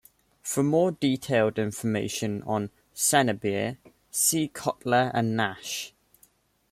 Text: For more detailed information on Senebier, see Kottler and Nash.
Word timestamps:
For 0.41 0.63
more 0.63 0.89
detailed 0.93 1.59
information 1.59 2.41
on 2.47 2.71
Senebier, 2.95 3.77
see 4.09 4.47
Kottler 4.49 5.11
and 5.13 5.37
Nash. 5.37 5.93